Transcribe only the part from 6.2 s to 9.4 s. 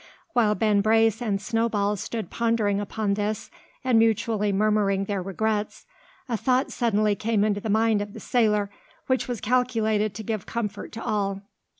a thought suddenly came into the mind of the sailor which was